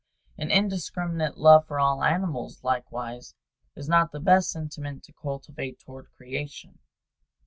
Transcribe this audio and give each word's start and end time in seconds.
An 0.39 0.49
indiscriminate 0.49 1.37
love 1.37 1.67
for 1.67 1.79
all 1.79 2.03
animals, 2.03 2.63
likewise, 2.63 3.35
is 3.75 3.87
not 3.87 4.11
the 4.11 4.19
best 4.19 4.49
sentiment 4.49 5.03
to 5.03 5.13
cultivate 5.13 5.77
toward 5.77 6.09
creation. 6.17 6.79